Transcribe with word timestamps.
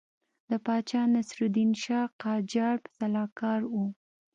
د 0.49 0.51
پاچا 0.65 1.01
ناصرالدین 1.13 1.71
شاه 1.83 2.07
قاجار 2.23 2.77
سلاکار 2.97 3.61
وو. 3.71 3.85